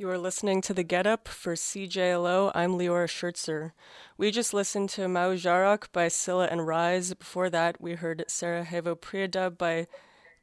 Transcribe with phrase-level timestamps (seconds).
[0.00, 2.52] You are listening to The Get Up for CJLO.
[2.54, 3.72] I'm Leora Schertzer.
[4.16, 7.14] We just listened to Mau Jarok by Scylla and Rise.
[7.14, 9.88] Before that, we heard Sarajevo Priedub by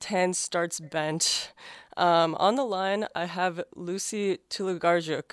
[0.01, 1.53] Tan Starts Bent.
[1.95, 5.31] Um, on the line, I have Lucy Tulugarjuk.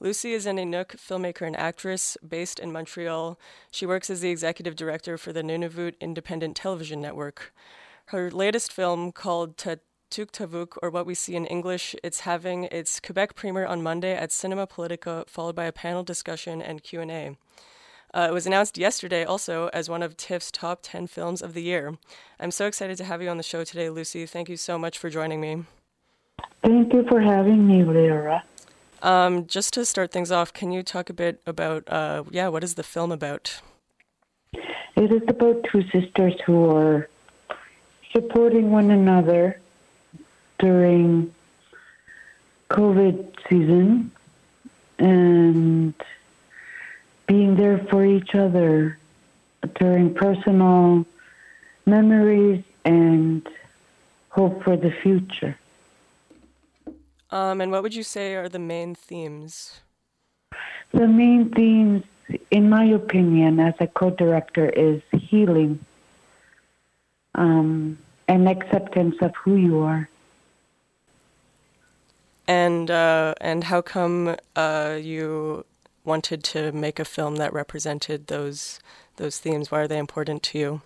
[0.00, 3.38] Lucy is an Inuk filmmaker and actress based in Montreal.
[3.70, 7.52] She works as the executive director for the Nunavut Independent Television Network.
[8.06, 9.58] Her latest film, called
[10.10, 14.32] Tuktavuk, or what we see in English, it's having its Quebec premiere on Monday at
[14.32, 17.36] Cinema Politica, followed by a panel discussion and Q&A.
[18.14, 21.62] Uh, it was announced yesterday also as one of TIFF's top 10 films of the
[21.62, 21.98] year.
[22.40, 24.24] I'm so excited to have you on the show today, Lucy.
[24.24, 25.64] Thank you so much for joining me.
[26.62, 28.42] Thank you for having me, Leora.
[29.02, 32.64] Um, just to start things off, can you talk a bit about, uh, yeah, what
[32.64, 33.60] is the film about?
[34.96, 37.08] It is about two sisters who are
[38.12, 39.60] supporting one another
[40.58, 41.32] during
[42.70, 44.10] COVID season
[44.98, 45.94] and
[47.26, 48.98] being there for each other
[49.76, 51.06] during personal
[51.86, 53.48] memories and
[54.30, 55.56] hope for the future.
[57.30, 59.80] Um, and what would you say are the main themes?
[60.92, 62.04] The main themes,
[62.50, 65.84] in my opinion, as a co director, is healing
[67.34, 70.08] um, and acceptance of who you are.
[72.48, 75.66] And uh, and how come uh, you
[76.04, 78.80] wanted to make a film that represented those
[79.16, 79.70] those themes?
[79.70, 80.80] Why are they important to you?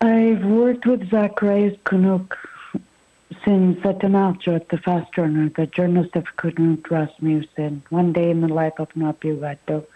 [0.00, 2.36] I've worked with Zacharias Kunuk
[3.44, 8.48] since Atanarjuat at the Fast Journal, the journalist of Knud Rasmussen, One Day in the
[8.48, 9.86] Life of Noah Piugattuk,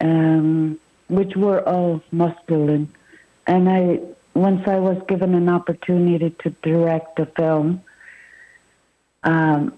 [0.00, 2.92] um, which were all masculine.
[3.46, 4.00] And I,
[4.34, 7.82] once I was given an opportunity to direct a film,
[9.24, 9.72] um,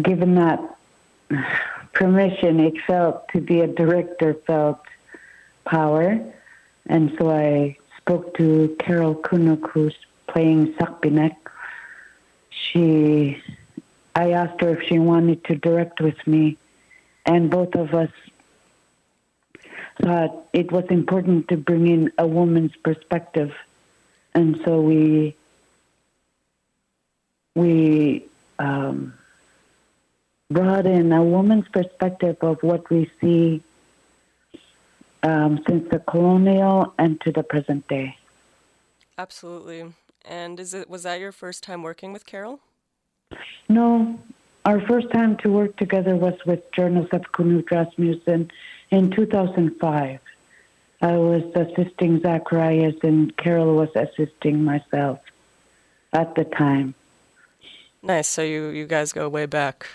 [0.00, 0.60] given that
[1.92, 4.80] permission, it felt to be a director felt
[5.64, 6.20] power.
[6.86, 9.96] And so I spoke to Carol Kunnuk, who's
[10.26, 11.36] playing Sakpinek.
[12.50, 13.40] She,
[14.14, 16.56] I asked her if she wanted to direct with me,
[17.24, 18.10] and both of us
[20.02, 23.54] thought it was important to bring in a woman's perspective.
[24.34, 25.36] And so we
[27.54, 28.26] we
[28.58, 29.14] um,
[30.50, 33.62] brought in a woman's perspective of what we see
[35.22, 38.16] um, since the colonial and to the present day.
[39.16, 39.92] Absolutely.
[40.24, 42.60] And is it was that your first time working with Carol?
[43.68, 44.18] No,
[44.64, 48.50] our first time to work together was with journalist of Knud Rasmussen
[48.90, 50.20] in 2005.
[51.02, 55.20] I was assisting Zacharias and Carol was assisting myself
[56.12, 56.94] at the time.
[58.04, 58.28] Nice.
[58.28, 59.86] So you, you guys go way back.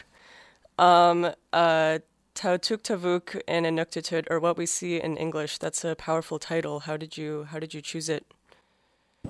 [0.80, 2.00] Um, uh,
[2.34, 5.60] Tautuktavuk in Inuktitut, or what we see in English.
[5.60, 6.80] That's a powerful title.
[6.82, 8.26] How did you how did you choose it?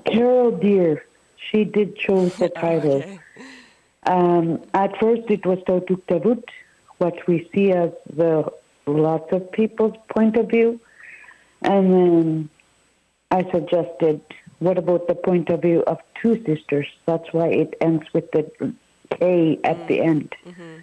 [0.06, 1.04] Carol Deer.
[1.52, 2.98] She did choose the title.
[2.98, 3.20] okay.
[4.04, 6.44] um, at first, it was Tautuktavut,
[7.00, 8.50] what we see as the
[8.86, 10.80] lots of people's point of view,
[11.64, 12.50] and then
[13.32, 14.22] I suggested
[14.60, 16.88] what about the point of view of two sisters?
[17.06, 18.74] That's why it ends with the
[19.18, 19.88] K at mm.
[19.88, 20.36] the end.
[20.46, 20.80] Mm-hmm.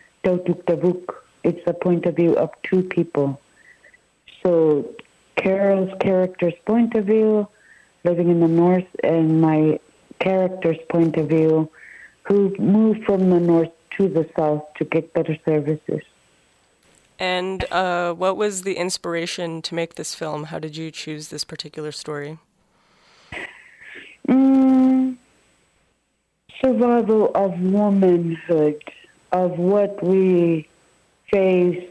[1.44, 3.40] It's the point of view of two people.
[4.42, 4.94] So
[5.36, 7.46] Carol's character's point of view,
[8.02, 9.78] living in the north, and my
[10.18, 11.70] character's point of view,
[12.22, 16.02] who moved from the north to the south to get better services.
[17.18, 20.44] And uh, what was the inspiration to make this film?
[20.44, 22.38] How did you choose this particular story?
[24.28, 25.16] Mm,
[26.60, 28.82] survival of womanhood,
[29.32, 30.68] of what we
[31.30, 31.84] face,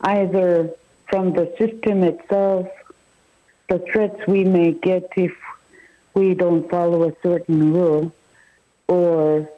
[0.00, 0.70] either
[1.08, 2.68] from the system itself,
[3.68, 5.32] the threats we may get if
[6.14, 8.12] we don't follow a certain rule,
[8.86, 9.48] or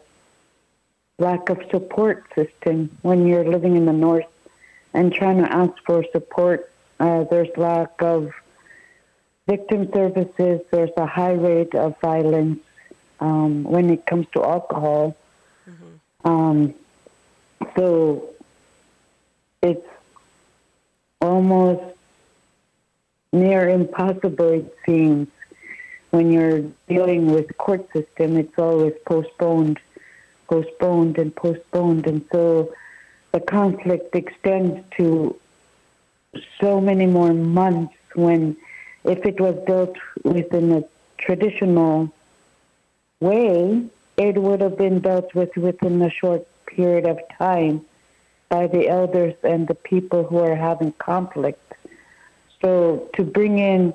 [1.18, 4.26] lack of support system when you're living in the north
[4.94, 6.70] and trying to ask for support.
[6.98, 8.32] Uh, there's lack of
[9.50, 12.60] victim services, there's a high rate of violence
[13.18, 15.16] um, when it comes to alcohol.
[15.68, 16.28] Mm-hmm.
[16.30, 16.74] Um,
[17.76, 18.30] so
[19.60, 19.90] it's
[21.20, 21.96] almost
[23.32, 25.28] near impossible, it seems,
[26.10, 28.36] when you're dealing with the court system.
[28.36, 29.78] It's always postponed,
[30.48, 32.06] postponed, and postponed.
[32.06, 32.72] And so
[33.32, 35.36] the conflict extends to
[36.60, 38.56] so many more months when
[39.04, 40.84] if it was built within a
[41.18, 42.12] traditional
[43.20, 43.84] way,
[44.16, 47.84] it would have been dealt with within a short period of time
[48.48, 51.72] by the elders and the people who are having conflict.
[52.60, 53.94] So to bring in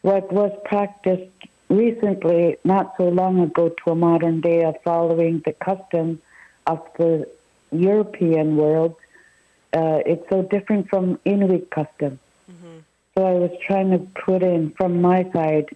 [0.00, 1.30] what was practiced
[1.68, 6.20] recently, not so long ago, to a modern day of following the custom
[6.66, 7.28] of the
[7.70, 8.96] European world,
[9.72, 12.18] uh, it's so different from Inuit custom.
[13.14, 15.68] So I was trying to put in from my side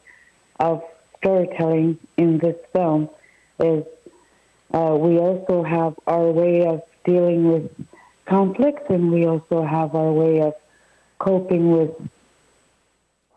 [0.58, 0.82] of
[1.18, 3.10] storytelling in this film
[3.60, 3.84] is
[4.72, 7.70] uh, we also have our way of dealing with
[8.24, 10.54] conflicts and we also have our way of
[11.18, 11.90] coping with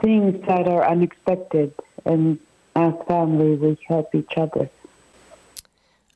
[0.01, 1.73] things that are unexpected
[2.05, 2.39] and
[2.75, 4.69] as family we help each other.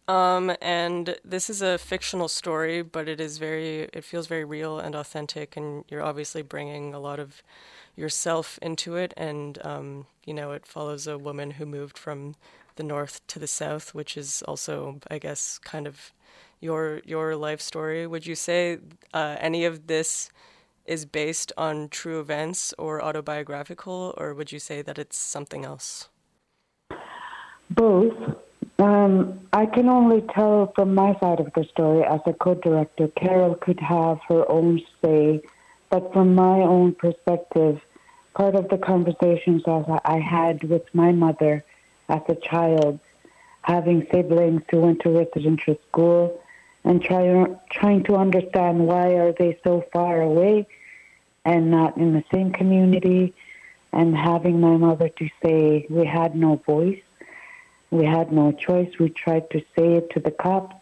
[0.07, 4.79] Um, and this is a fictional story, but it is very, it feels very real
[4.79, 7.41] and authentic, and you're obviously bringing a lot of
[7.95, 9.13] yourself into it.
[9.15, 12.35] And, um, you know, it follows a woman who moved from
[12.75, 16.11] the north to the south, which is also, I guess, kind of
[16.59, 18.07] your your life story.
[18.07, 18.79] Would you say
[19.13, 20.29] uh, any of this
[20.85, 26.09] is based on true events or autobiographical, or would you say that it's something else?
[27.69, 28.42] Both.
[28.79, 33.07] Um, I can only tell from my side of the story as a co-director.
[33.09, 35.41] Carol could have her own say,
[35.89, 37.79] but from my own perspective,
[38.33, 41.63] part of the conversations that I had with my mother
[42.09, 42.99] as a child,
[43.61, 46.41] having siblings who went to residential school,
[46.83, 50.67] and trying trying to understand why are they so far away
[51.45, 53.33] and not in the same community,
[53.91, 57.01] and having my mother to say we had no voice
[57.93, 58.91] we had no choice.
[58.99, 60.75] We tried to say it to the cops,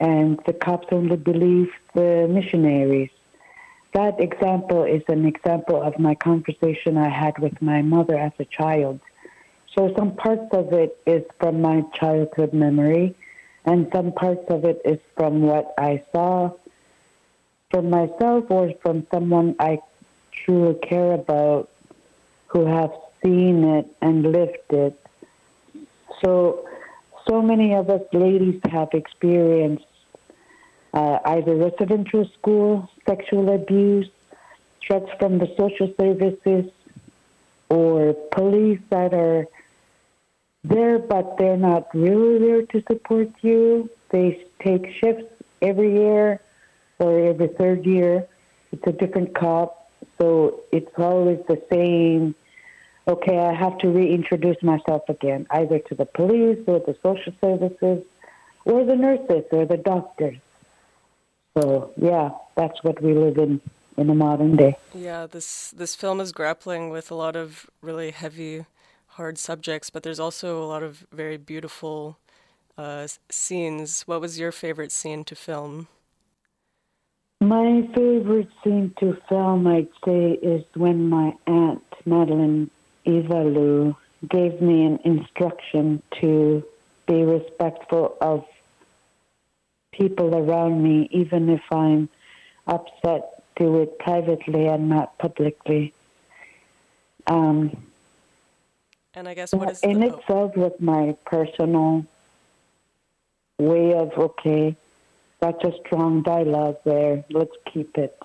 [0.00, 3.10] and the cops only believed the missionaries.
[3.92, 8.44] That example is an example of my conversation I had with my mother as a
[8.44, 8.98] child.
[9.74, 13.14] So some parts of it is from my childhood memory,
[13.64, 16.50] and some parts of it is from what I saw
[17.70, 19.78] from myself or from someone I
[20.32, 21.68] truly care about
[22.48, 22.92] who have
[23.22, 24.98] seen it and lived it
[26.24, 26.66] so,
[27.28, 29.84] so many of us ladies have experienced
[30.94, 34.08] uh, either residential school, sexual abuse,
[34.80, 36.70] threats from the social services,
[37.68, 39.46] or police that are
[40.64, 43.90] there, but they're not really there to support you.
[44.10, 46.40] They take shifts every year
[46.98, 48.26] or every third year.
[48.72, 52.34] It's a different cop, so it's always the same
[53.08, 58.04] okay, I have to reintroduce myself again, either to the police or the social services
[58.64, 60.36] or the nurses or the doctors.
[61.56, 63.60] So yeah, that's what we live in
[63.96, 64.76] in the modern day.
[64.94, 68.66] Yeah, this this film is grappling with a lot of really heavy,
[69.18, 72.18] hard subjects, but there's also a lot of very beautiful
[72.76, 74.02] uh, scenes.
[74.02, 75.88] What was your favorite scene to film?
[77.40, 82.70] My favorite scene to film, I'd say, is when my aunt Madeline
[83.08, 83.96] Ivalu
[84.28, 86.62] gave me an instruction to
[87.06, 88.44] be respectful of
[89.92, 92.08] people around me, even if I'm
[92.66, 95.94] upset, do it privately and not publicly.
[97.26, 97.76] Um,
[99.14, 102.04] and I guess what is in the, itself was my personal
[103.58, 104.76] way of okay,
[105.40, 107.24] that's a strong dialogue there.
[107.30, 108.16] Let's keep it.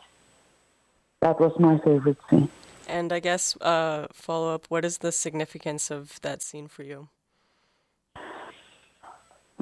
[1.21, 2.49] That was my favorite scene.
[2.87, 7.09] And I guess uh, follow up, what is the significance of that scene for you?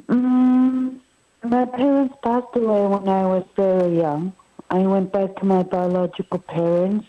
[0.08, 0.98] Mm,
[1.42, 4.32] my parents passed away when I was very young.
[4.70, 7.06] I went back to my biological parents.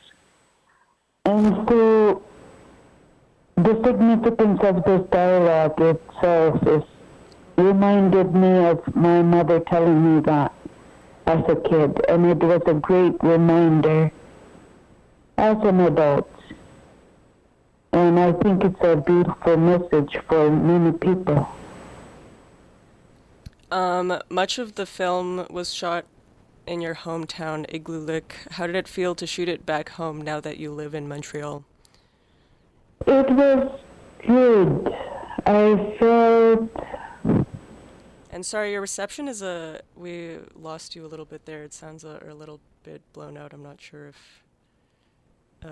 [1.26, 2.22] And so
[3.56, 6.84] the significance of this dialogue itself is
[7.58, 10.54] reminded me of my mother telling me that
[11.28, 12.02] as a kid.
[12.10, 14.12] And it was a great reminder
[15.38, 16.30] as an adult.
[17.92, 21.48] And I think it's a beautiful message for many people.
[23.72, 26.06] Um, much of the film was shot
[26.66, 28.52] in your hometown, Igloolik.
[28.52, 31.64] How did it feel to shoot it back home now that you live in Montreal?
[33.06, 33.80] It was
[34.26, 34.94] good.
[35.46, 37.46] I felt.
[38.32, 39.82] And sorry, your reception is a.
[39.96, 41.64] We lost you a little bit there.
[41.64, 43.54] It sounds a, a little bit blown out.
[43.54, 44.44] I'm not sure if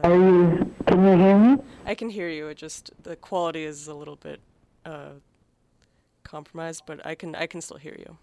[0.03, 0.74] are you?
[0.88, 1.57] Can you hear me?
[1.86, 2.48] I can hear you.
[2.48, 4.39] It just the quality is a little bit
[4.86, 5.13] uh,
[6.24, 8.17] compromised, but I can I can still hear you.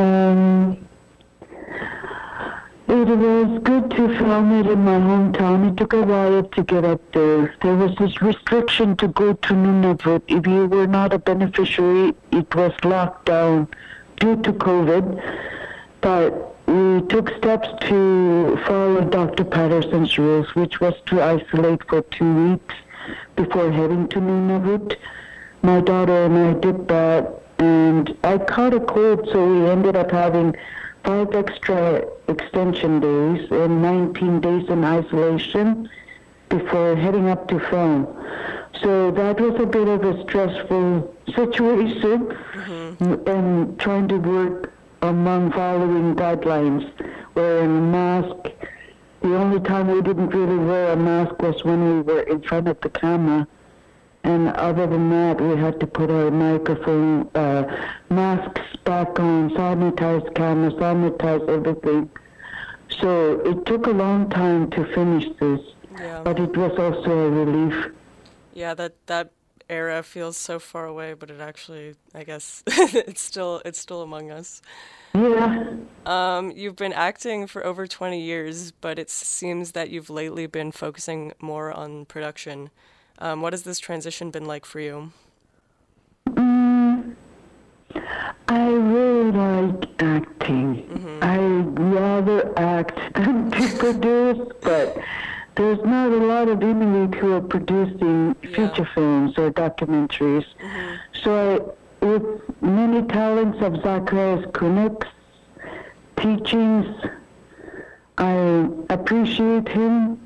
[0.00, 0.88] Um,
[2.88, 5.70] it was good to film it in my hometown.
[5.70, 7.54] It took a while to get up there.
[7.62, 10.22] There was this restriction to go to Nunavut.
[10.28, 13.68] If you were not a beneficiary, it was locked down
[14.18, 15.22] due to COVID,
[16.00, 19.44] but we took steps to follow Dr.
[19.44, 22.74] Patterson's rules, which was to isolate for two weeks
[23.36, 24.96] before heading to Nunavut.
[25.62, 30.10] My daughter and I did that, and I caught a cold, so we ended up
[30.10, 30.54] having
[31.04, 35.88] five extra extension days and 19 days in isolation
[36.50, 38.06] before heading up to film.
[38.82, 43.26] So that was a bit of a stressful situation mm-hmm.
[43.26, 46.90] and trying to work among following guidelines,
[47.34, 48.52] wearing a mask.
[49.20, 52.68] The only time we didn't really wear a mask was when we were in front
[52.68, 53.46] of the camera.
[54.24, 60.34] And other than that, we had to put our microphone uh, masks back on, sanitize
[60.34, 62.10] camera, sanitize everything.
[63.00, 65.60] So it took a long time to finish this,
[65.98, 66.22] yeah.
[66.24, 67.92] but it was also a relief.
[68.54, 69.30] Yeah, that that
[69.68, 74.30] era feels so far away, but it actually, I guess, it's still it's still among
[74.30, 74.62] us.
[75.14, 75.74] Yeah.
[76.06, 80.70] Um, you've been acting for over 20 years, but it seems that you've lately been
[80.70, 82.70] focusing more on production.
[83.18, 85.12] Um, what has this transition been like for you?
[86.28, 87.16] Mm,
[88.48, 90.84] I really like acting.
[90.84, 91.18] Mm-hmm.
[91.22, 91.38] I
[91.94, 94.96] rather act than to produce, but
[95.58, 98.50] there's not a lot of Inuit who are producing yeah.
[98.54, 100.46] feature films or documentaries.
[100.62, 100.94] Mm-hmm.
[101.24, 102.22] So I, with
[102.62, 105.08] many talents of Zacharias Kunuk's
[106.16, 106.86] teachings,
[108.18, 110.20] I appreciate him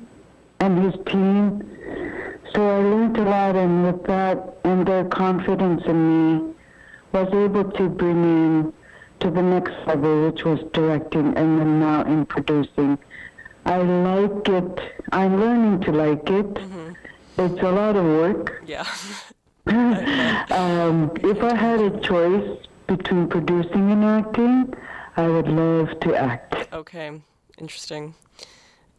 [0.59, 1.67] and his team.
[2.53, 6.53] So I learned a lot, and with that and their confidence in me,
[7.11, 8.73] was able to bring in
[9.21, 12.99] to the next level, which was directing and then now in producing.
[13.65, 14.79] I like it.
[15.11, 16.53] I'm learning to like it.
[16.53, 16.93] Mm-hmm.
[17.37, 18.63] It's a lot of work.
[18.65, 18.85] Yeah.
[19.67, 24.73] um, if I had a choice between producing and acting,
[25.15, 26.73] I would love to act.
[26.73, 27.21] Okay,
[27.57, 28.15] interesting.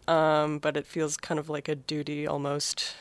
[0.08, 2.94] Um, but it feels kind of like a duty almost.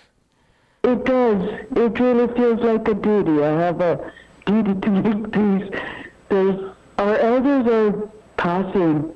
[0.84, 1.42] It does.
[1.76, 3.44] It really feels like a duty.
[3.44, 4.12] I have a
[4.46, 5.80] duty to make these.
[6.30, 9.16] There's, our elders are passing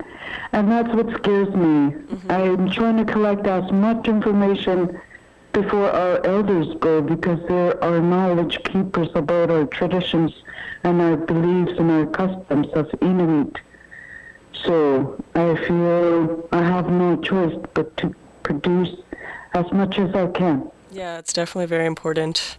[0.52, 1.92] and that's what scares me.
[1.92, 2.32] Mm-hmm.
[2.32, 5.00] I'm trying to collect as much information
[5.54, 10.32] before our elders go because they're our knowledge keepers about our traditions
[10.84, 13.58] and our beliefs and our customs of Inuit.
[14.66, 18.96] So I feel I have no choice but to produce
[19.54, 20.70] as much as I can.
[20.92, 22.58] Yeah, it's definitely very important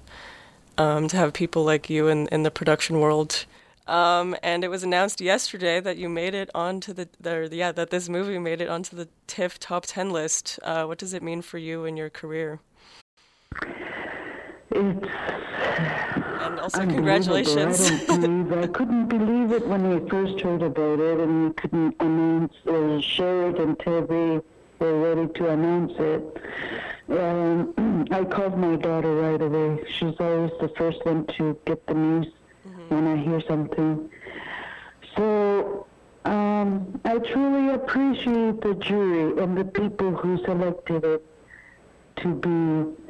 [0.77, 3.47] um, to have people like you in, in the production world
[3.89, 7.91] um, and it was announced yesterday that you made it onto the, the, yeah, that
[7.91, 10.59] this movie made it onto the TIFF top 10 list.
[10.63, 12.61] Uh, what does it mean for you and your career?
[14.71, 15.09] It's
[16.41, 17.91] and also congratulations.
[17.91, 21.97] I, believe, I couldn't believe it when we first heard about it, and we couldn't
[22.01, 24.41] announce or share it until we
[24.79, 26.43] were ready to announce it.
[27.09, 29.85] Um, I called my daughter right away.
[29.99, 32.27] She's always the first one to get the news.
[32.89, 34.11] When I hear something.
[35.17, 35.87] So
[36.25, 41.25] um, I truly appreciate the jury and the people who selected it
[42.17, 43.03] to be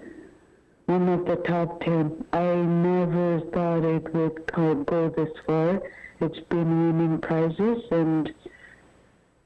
[0.87, 2.25] one of the top 10.
[2.33, 4.47] I never thought it would
[4.87, 5.83] go this far.
[6.21, 8.33] It's been winning prizes, and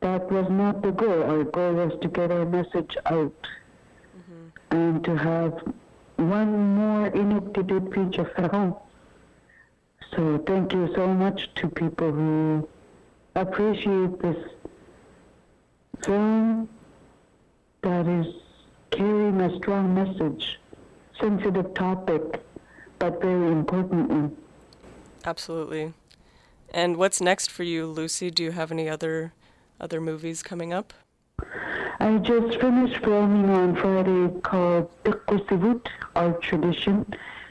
[0.00, 1.22] that was not the goal.
[1.22, 3.46] Our goal was to get our message out
[4.16, 4.76] mm-hmm.
[4.76, 5.52] and to have
[6.16, 8.76] one more Inuktitut feature film
[10.14, 12.68] so thank you so much to people who
[13.34, 14.36] appreciate this
[16.04, 16.68] film
[17.82, 18.26] that is
[18.90, 20.60] carrying a strong message,
[21.18, 22.42] sensitive topic,
[22.98, 24.36] but very important one.
[25.24, 25.94] Absolutely.
[26.74, 28.30] And what's next for you, Lucy?
[28.30, 29.32] Do you have any other
[29.80, 30.92] other movies coming up?
[32.00, 37.06] I just finished filming on Friday called Tikwasivut, Our Tradition.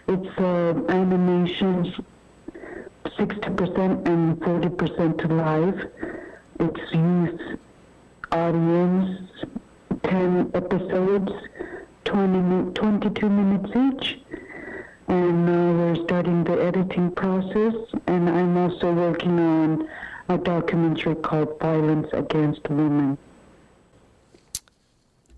[0.08, 1.94] It's an uh, animation
[3.06, 5.92] 60% and 40% live.
[6.60, 7.60] It's youth
[8.32, 9.30] audience,
[10.04, 11.32] 10 episodes,
[12.06, 14.20] 20, 22 minutes each.
[15.08, 17.74] And now we're starting the editing process.
[18.08, 19.90] And I'm also working on
[20.30, 23.18] a documentary called Violence Against Women.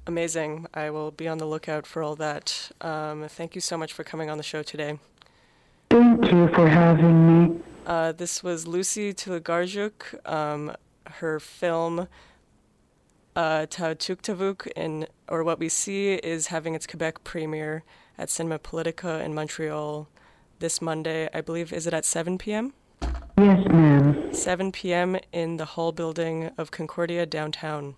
[0.05, 0.67] Amazing.
[0.73, 2.71] I will be on the lookout for all that.
[2.81, 4.99] Um, thank you so much for coming on the show today.
[5.93, 7.59] Thank you for having me.
[7.85, 10.27] Uh, this was Lucy Tulugarjuk.
[10.27, 12.07] Um, her film
[13.35, 17.83] uh, Tautuktavuk in or what we see is having its Quebec premiere
[18.17, 20.09] at Cinema Politica in Montreal
[20.57, 21.29] this Monday.
[21.31, 22.73] I believe is it at 7 p.m.
[23.37, 24.33] Yes, ma'am.
[24.33, 25.15] 7 p.m.
[25.31, 27.97] in the Hall building of Concordia downtown.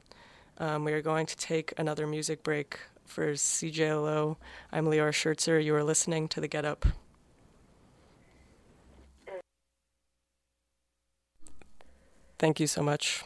[0.57, 4.35] Um, we are going to take another music break for CJLO.
[4.73, 5.63] I'm Leora Schertzer.
[5.63, 6.85] You are listening to The Get Up.
[12.45, 13.23] Thank you so much.